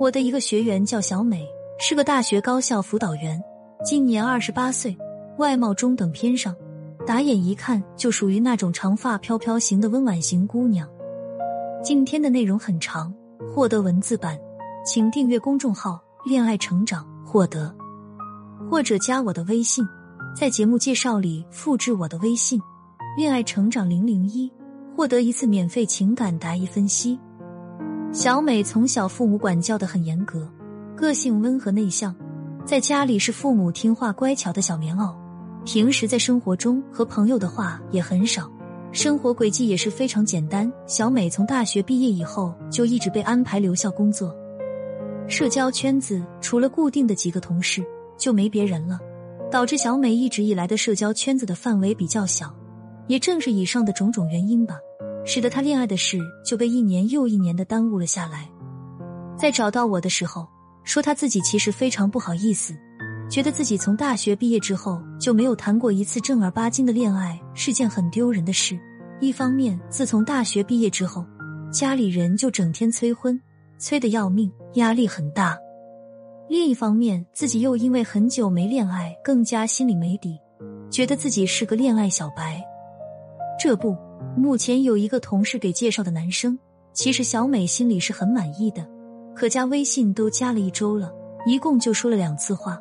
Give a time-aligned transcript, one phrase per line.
[0.00, 1.46] 我的一个学员叫小美，
[1.78, 3.38] 是个大学高校辅导员，
[3.84, 4.96] 今年二十八岁，
[5.36, 6.56] 外貌中等偏上，
[7.06, 10.88] 打眼一看就属于那种长发飘飘型的温婉型姑娘。
[11.84, 13.12] 今天的内容很长，
[13.54, 14.38] 获得文字版，
[14.86, 17.70] 请订阅公众号“恋爱成长”获得，
[18.70, 19.86] 或者加我的微信，
[20.34, 22.58] 在节目介绍里复制我的微信
[23.18, 24.50] “恋爱成长零零一”，
[24.96, 27.20] 获得一次免费情感答疑分析。
[28.12, 30.50] 小美从小父母管教的很严格，
[30.96, 32.12] 个性温和内向，
[32.64, 35.14] 在家里是父母听话乖巧的小棉袄。
[35.64, 38.50] 平时在生活中和朋友的话也很少，
[38.90, 40.70] 生活轨迹也是非常简单。
[40.88, 44.34] 小美从大学毕业以后就一直被安排留校工作，
[45.28, 47.80] 社交圈子除了固定的几个同事
[48.18, 48.98] 就没别人了，
[49.52, 52.52] 导致小美一直以来的社交圈子的范围比较小。
[53.06, 54.76] 也正是以上的种种原因吧。
[55.24, 58.48] 使得他恋爱的事就被一年又一年的耽误了下来。
[59.36, 60.46] 在找到我的时候，
[60.84, 62.74] 说他自己其实非常不好意思，
[63.30, 68.78] 觉得自己从大学毕业之后就没有谈过一次正儿八经的恋爱，是件很丢人的事。
[69.20, 71.24] 一方面，自从大学毕业之后，
[71.70, 73.40] 家里人就整天催婚，
[73.78, 75.54] 催得要命，压力很大；
[76.48, 80.38] 另一方面，自己又因为很久没恋爱，更加心里没底，
[80.90, 82.62] 觉得自己是个恋爱小白。
[83.58, 83.96] 这不。
[84.36, 86.58] 目前有一个同事给介绍的男生，
[86.92, 88.86] 其实小美心里是很满意的，
[89.34, 91.12] 可加微信都加了一周了，
[91.46, 92.78] 一共就说了两次话，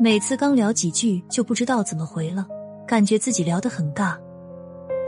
[0.00, 2.46] 每次刚聊几句就不知道怎么回了，
[2.86, 4.16] 感觉自己聊得很尬，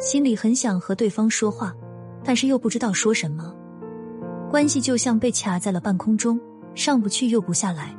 [0.01, 1.75] 心里很想和对方说话，
[2.25, 3.55] 但是又不知道说什么，
[4.51, 6.41] 关系就像被卡在了半空中，
[6.75, 7.95] 上不去又不下来。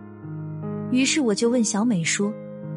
[0.92, 2.32] 于是我就问小美说：“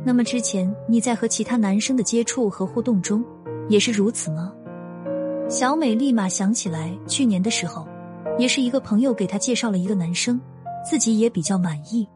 [0.05, 3.25] 那么之前你在和其他男生的接触和互动中，
[3.69, 4.53] 也是如此吗？”
[5.48, 7.86] 小美立马想起来，去年的时候，
[8.36, 10.41] 也是一个朋友给她介绍了一个男生，
[10.84, 12.06] 自己也比较满意，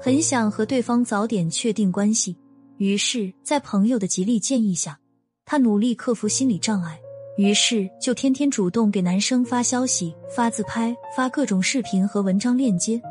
[0.00, 2.36] 很想和对方早点确定关系。
[2.76, 4.96] 于是，在朋友的极力建议下，
[5.44, 6.96] 她努力克服心理障碍，
[7.36, 13.02] 于是就天天主动给男生发消息、发自拍、发各种视频和文章链接，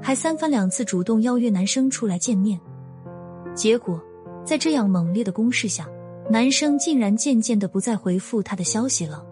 [0.00, 2.58] 还三番两次主动邀约男生出来见面。
[3.54, 4.00] 结果，
[4.46, 5.86] 在这样猛烈的攻势下。
[6.30, 9.24] 男生竟然渐渐的不再回复她的消息了，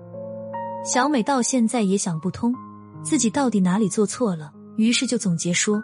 [0.82, 2.54] 小美到现在也想不通，
[3.02, 5.82] 自己到底哪里做错了，于是就总结说：“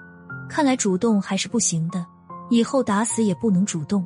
[0.49, 2.07] 看来主动还是不行的，
[2.49, 4.03] 以后打死也不能主动。”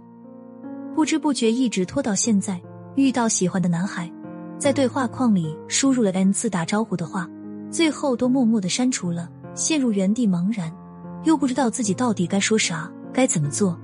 [0.97, 2.61] 不知不觉一直拖到现在，
[2.97, 4.11] 遇到喜欢的男孩，
[4.59, 7.29] 在对话框里输入了 n 次打招呼的话，
[7.71, 10.75] 最后都默默的删除了，陷入原地茫然，
[11.23, 13.79] 又不知道自己到底该说啥，该怎么做。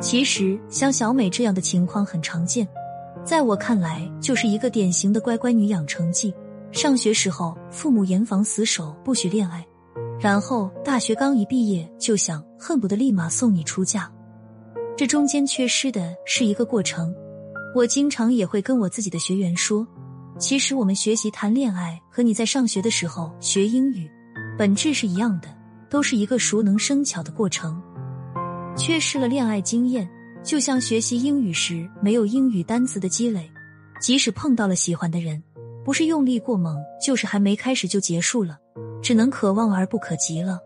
[0.00, 2.66] 其实像小美这样的情况很常见，
[3.24, 6.32] 在我看来就是一个典型的乖乖女养成记。
[6.70, 9.66] 上学时候父母严防死守，不许恋爱，
[10.20, 14.10] 然后大学刚一毕业就想恨不得立马送你出嫁，
[14.96, 17.12] 这中间缺失的是一个过程。
[17.74, 19.86] 我经常也会跟我自己的学员说，
[20.38, 24.08] 其实我们学习谈恋爱和你在上学的时候学英语，
[24.56, 25.48] 本质是一样的，
[25.90, 27.82] 都是一个熟能生巧的过程。
[28.78, 30.08] 缺失了恋爱经验，
[30.44, 33.50] 就像学习英语时没有英语单词的积累，
[34.00, 35.42] 即使碰到了喜欢的人，
[35.84, 38.56] 不是用力过猛，就是还没开始就结束了，
[39.02, 40.60] 只能可望而不可及了。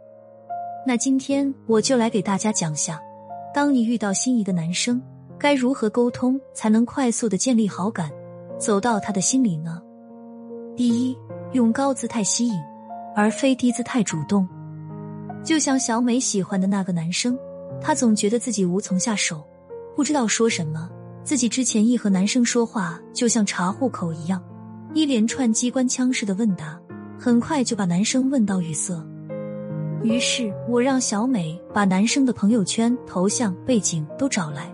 [0.87, 3.01] 那今天我就来给大家讲下，
[3.55, 5.01] 当你遇到心仪的男生，
[5.39, 8.11] 该如何沟通才能快速的建立好感，
[8.59, 9.81] 走到他的心里呢？
[10.77, 11.17] 第一，
[11.53, 12.55] 用高姿态吸引，
[13.17, 14.47] 而非低姿态主动，
[15.43, 17.39] 就像小美喜欢的那个男生。
[17.83, 19.45] 她总觉得自己无从下手，
[19.97, 20.89] 不知道说什么。
[21.25, 24.43] 自己之前一和男生说话，就像查户口一样，
[24.95, 26.81] 一连串机关枪式的问答，
[27.19, 28.95] 很快就把男生问到语塞。
[30.03, 34.73] 于是我让小美把男生的朋友圈、头像、背景都找来。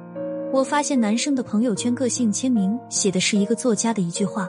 [0.51, 4.49] 我发现男生的朋友圈个性签名写的是一个作家的一句话，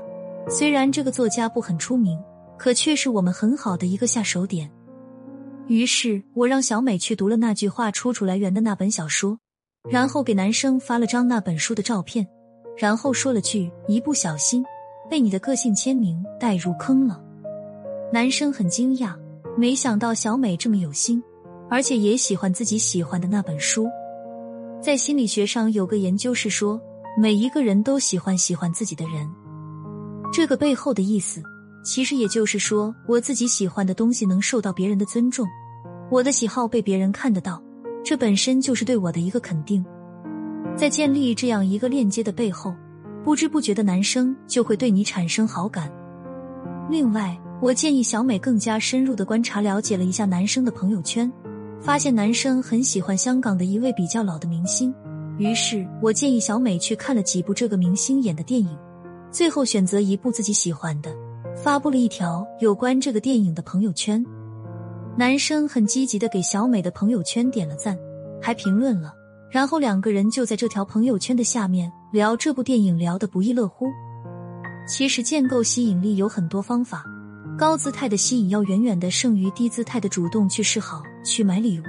[0.49, 2.17] 虽然这个作家不很出名，
[2.57, 4.71] 可却是我们很好的一个下手点。
[5.69, 9.37] 于是我让小美去读了那句话出处来源的那本小说，
[9.87, 12.27] 然后给男生发了张那本书的照片，
[12.75, 14.65] 然后说了句“一不小心
[15.07, 17.23] 被你的个性签名带入坑了”。
[18.11, 19.15] 男生很惊讶，
[19.55, 21.21] 没想到小美这么有心，
[21.69, 23.87] 而且也喜欢自己喜欢的那本书。
[24.81, 26.81] 在心理学上有个研究是说，
[27.15, 29.29] 每一个人都喜欢喜欢自己的人，
[30.33, 31.43] 这个背后的意思。
[31.83, 35.47] 其实也就是说，我自己喜欢的东西能受到别人的尊重，
[36.11, 37.61] 我的喜好被别人看得到，
[38.03, 39.83] 这本身就是对我的一个肯定。
[40.75, 42.73] 在建立这样一个链接的背后，
[43.23, 45.91] 不知不觉的男生就会对你产生好感。
[46.89, 51.31] 另外，我建议小美更加深入的观察了解了一下男生的朋友圈，
[51.81, 54.93] 发现男生很喜欢香港的一位比较老的明星。
[55.37, 58.77] 于是我建议小美去看了几部这个明星演的电影，
[59.31, 61.13] 最后选择一部自己喜欢的，
[61.55, 64.25] 发布了一条有关这个电影的朋友圈。
[65.17, 67.97] 男生很积极的给小美的朋友圈点了赞，
[68.41, 69.13] 还评论了。
[69.51, 73.87] 然后两个人就在这条朋友圈的下面聊这部电影，聊得不亦乐乎。
[74.87, 77.03] 其实建构吸引力有很多方法，
[77.57, 81.83] 高姿态的吸引要远远的胜于低姿态的主动去示好、去买礼物、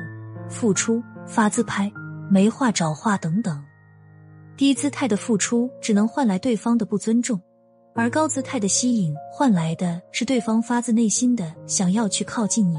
[0.49, 1.93] 付出、发自拍、
[2.31, 3.63] 没话找话等等。
[4.57, 7.41] 低姿态的付出只能换来对方的不尊重，
[7.95, 12.77] 而高姿态的吸引换来的是对方发自内心的想要去靠近你。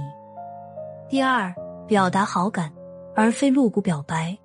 [1.09, 1.53] 第二，
[1.87, 2.71] 表达好感，
[3.13, 4.37] 而非露骨表白。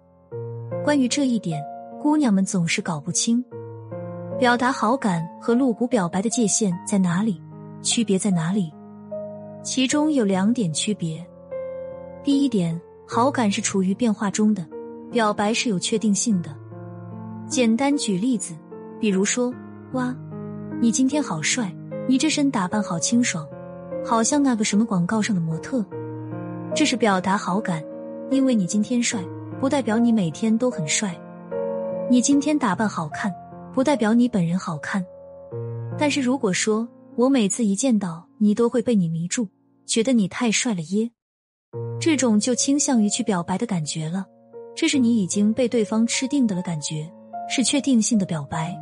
[0.84, 1.62] 关于这一点，
[2.00, 3.44] 姑娘们总是搞不清，
[4.38, 7.40] 表达好感和露骨表白的界限在哪里，
[7.82, 8.72] 区别在哪里？
[9.62, 11.24] 其中有两点区别。
[12.22, 14.66] 第一点，好感是处于变化中的，
[15.12, 16.54] 表白是有确定性的。
[17.48, 18.54] 简单举例子，
[19.00, 19.54] 比如说，
[19.92, 20.14] 哇，
[20.78, 21.74] 你今天好帅，
[22.06, 23.48] 你这身打扮好清爽，
[24.04, 25.84] 好像那个什么广告上的模特，
[26.74, 27.82] 这是表达好感，
[28.30, 29.22] 因为你今天帅。
[29.58, 31.18] 不代表你每天都很帅，
[32.10, 33.34] 你今天打扮好看，
[33.72, 35.02] 不代表你本人好看。
[35.98, 39.48] 但是如果说我每次一见到你都会被你迷住，
[39.86, 41.10] 觉得你太帅了耶，
[41.98, 44.26] 这种就倾向于去表白的感觉了。
[44.74, 47.10] 这是你已经被对方吃定的了感觉，
[47.48, 48.78] 是确定性的表白。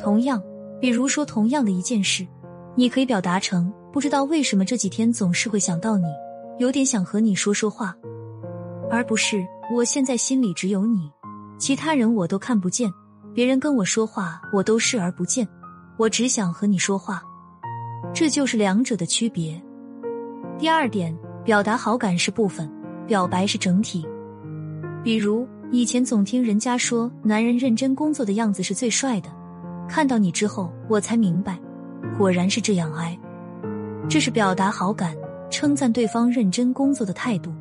[0.00, 0.42] 同样，
[0.80, 2.26] 比如说同样的一件事，
[2.74, 6.04] 你可以表达成不知道为什么这几天总是会想到你，
[6.58, 7.96] 有点想和你说说话，
[8.90, 9.44] 而不是。
[9.74, 11.10] 我现在心里只有你，
[11.58, 12.88] 其他人我都看不见。
[13.34, 15.46] 别人跟我说话，我都视而不见。
[15.96, 17.20] 我只想和你说话，
[18.14, 19.60] 这就是两者的区别。
[20.56, 21.12] 第二点，
[21.44, 22.70] 表达好感是部分，
[23.08, 24.06] 表白是整体。
[25.02, 29.28] 比如以前总听人家说，男人认真工作的样子是最帅的。
[29.88, 31.58] 看到你之后，我才明白，
[32.18, 32.92] 果然是这样。
[32.94, 33.18] 哎，
[34.08, 35.16] 这是表达好感，
[35.50, 37.52] 称赞对方认真工作的态度。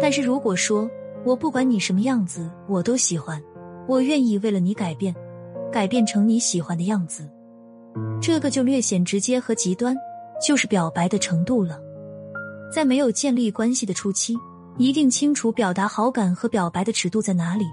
[0.00, 0.88] 但是如果说，
[1.24, 3.42] 我不管你什么样子，我都喜欢。
[3.86, 5.14] 我愿意为了你改变，
[5.72, 7.28] 改变成你喜欢的样子。
[8.20, 9.96] 这个就略显直接和极端，
[10.46, 11.80] 就是表白的程度了。
[12.72, 14.36] 在没有建立关系的初期，
[14.76, 17.64] 一定清楚表达好感和表白的尺度在哪里，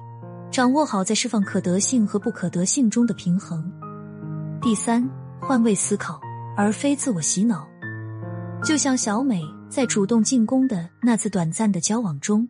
[0.51, 3.69] 掌握好在释放可得性和不可得性中的平衡。
[4.62, 5.07] 第三，
[5.42, 6.19] 换位思考，
[6.56, 7.68] 而非自我洗脑。
[8.63, 12.47] 就像小美在主动进攻的那次短暂的交往中。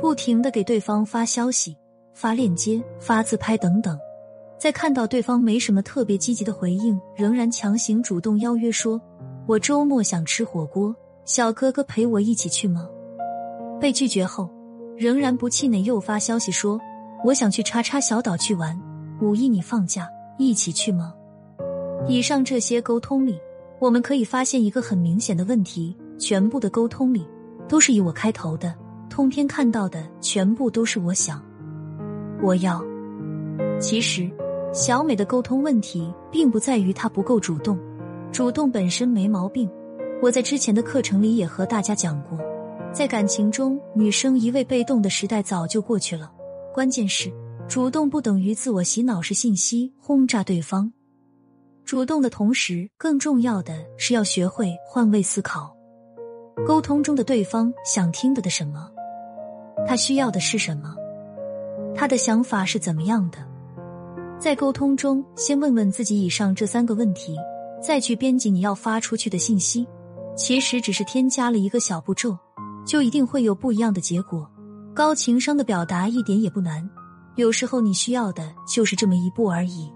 [0.00, 1.76] 不停的给对方发消息、
[2.12, 3.96] 发链接、发自拍等等，
[4.58, 9.00] 在看到对方没什么特别积极的回应，仍然强行主动邀约说
[9.46, 10.92] ：“我周末想吃火锅，
[11.24, 12.88] 小哥哥陪我一起去吗？”
[13.80, 14.50] 被拒绝后，
[14.96, 16.80] 仍然不气馁，又发消息说
[17.24, 18.78] ：“我想去叉叉小岛去玩，
[19.20, 20.08] 五一你放假
[20.38, 21.14] 一起去吗？”
[22.08, 23.38] 以上这些沟通里，
[23.78, 27.26] 我们可以发现一个很明显的问题：全部的沟通里
[27.68, 28.74] 都是以我开头的。
[29.08, 31.40] 通篇看到的全部都是我想，
[32.42, 32.82] 我要。
[33.78, 34.28] 其实，
[34.72, 37.78] 小美的沟通问题并不在于她不够主动，
[38.32, 39.70] 主动本身没毛病。
[40.22, 42.38] 我在之前的课程里也和大家讲过，
[42.92, 46.32] 在感情中，女生一味被动的时代早就过去了。
[46.72, 47.30] 关键是，
[47.68, 50.90] 主动不等于自我洗脑式信息轰炸对方。
[51.84, 55.76] 主动的同时，更重要的是要学会换位思考，
[56.66, 58.90] 沟通中的对方想听的的什么。
[59.86, 60.96] 他需要的是什么？
[61.94, 63.38] 他的想法是怎么样的？
[64.38, 67.36] 在沟通中，先问问自己以上这三个问题，
[67.82, 69.86] 再去编辑你要发出去的信息。
[70.34, 72.34] 其实只是添加了一个小步骤，
[72.86, 74.50] 就一定会有不一样的结果。
[74.94, 76.86] 高情商的表达一点也不难，
[77.36, 79.90] 有时候你需要的就是这么一步而已。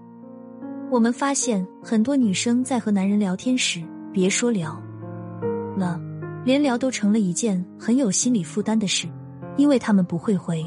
[0.89, 4.81] 我们发现很多女生在和男人聊天时，别说聊
[5.77, 6.01] 了，
[6.43, 9.07] 连聊都成了一件很有心理负担的事。
[9.55, 10.63] 因为他们不会回，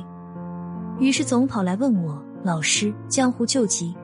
[0.98, 3.94] 于是总跑来问我：“老师，江湖救急，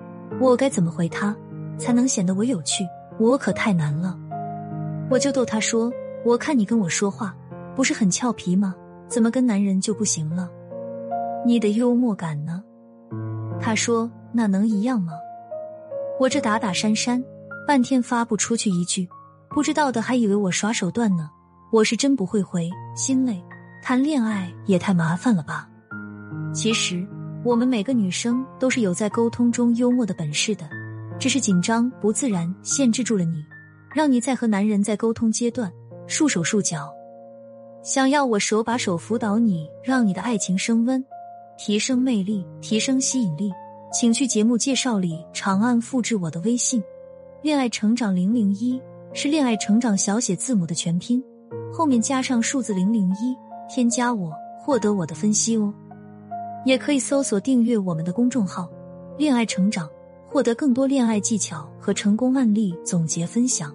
[0.41, 1.35] 我该怎么回他，
[1.77, 2.85] 才能显得我有趣？
[3.19, 4.17] 我可太难了。”
[5.11, 5.93] 我就逗他说
[6.25, 7.35] ：“我看你跟我说话
[7.75, 8.77] 不是很俏皮吗？
[9.09, 10.49] 怎么跟男人就不行了？
[11.45, 12.63] 你的幽默感呢？”
[13.61, 15.13] 他说：“那能一样吗？”
[16.19, 17.23] 我这打打删删，
[17.67, 19.09] 半天发不出去一句，
[19.51, 21.31] 不知道的还以为我耍手段呢。
[21.73, 23.43] 我是真不会回，心累。
[23.83, 25.69] 谈恋爱也太麻烦了吧！
[26.53, 27.07] 其实
[27.45, 30.69] 我们每个女生都是有在沟通中幽默的本事的，
[31.19, 33.45] 只是紧张不自然限制住了你，
[33.95, 35.71] 让你在和男人在沟通阶段
[36.07, 36.93] 束手束脚。
[37.87, 41.03] 想要我手把手辅导你，让你的爱情升温，
[41.57, 43.53] 提升魅力，提升吸引力，
[43.93, 46.83] 请去节目介绍里长按复制我的微信
[47.43, 48.83] “恋爱成长零零一”，
[49.15, 51.23] 是恋爱成长小写字母的全拼，
[51.73, 53.37] 后面加上数字零零一，
[53.73, 55.73] 添加我获得我的分析哦。
[56.65, 58.69] 也可以搜索订阅我们的公众号
[59.17, 59.89] “恋爱成长”，
[60.27, 63.73] 获得更多恋爱技巧和成功案例总结分享。